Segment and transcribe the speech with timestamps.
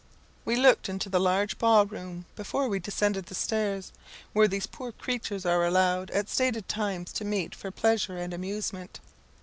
[0.45, 3.91] We looked into the large ball room before we descended the stairs,
[4.33, 8.99] where these poor creatures are allowed at stated times to meet for pleasure and amusement.